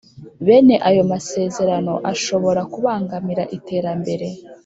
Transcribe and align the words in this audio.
Bene 0.45 0.75
Ayo 0.89 1.03
masezerano 1.11 1.93
ashobora 2.11 2.61
kubangamira 2.73 3.43
iterambere 3.57 4.27